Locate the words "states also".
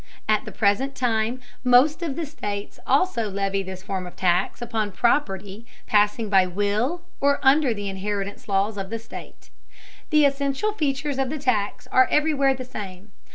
2.25-3.29